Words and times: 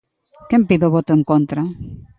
¿Quen 0.49 0.61
pide 0.67 0.85
o 0.87 0.93
voto 0.95 1.11
en 1.17 1.23
contra? 1.31 1.61